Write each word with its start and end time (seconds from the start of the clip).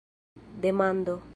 demando 0.59 1.21